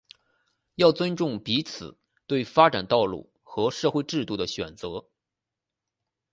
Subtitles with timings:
[0.73, 1.95] 要尊重彼此
[2.25, 5.07] 对发展道路和社会制度的选择